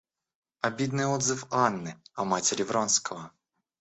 Обидный 0.61 1.05
отзыв 1.05 1.45
Анны 1.51 1.95
о 2.15 2.25
матери 2.25 2.63
Вронского. 2.63 3.29